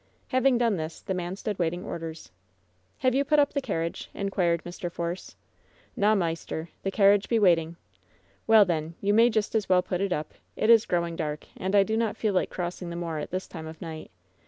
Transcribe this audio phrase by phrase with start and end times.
[0.29, 2.31] Having done this, the man stood waiting orders.
[3.03, 4.91] *^Have you put up the carriage?" inquired Mr.
[4.91, 5.35] Force,
[5.95, 6.69] "Naw, maister.
[6.81, 7.75] The carriage be waiting."
[8.47, 10.33] 'Well, then, you may just as well put it up.
[10.55, 13.47] It is growing dark, and I do not feel like crossing the moor at this
[13.47, 14.09] time of night.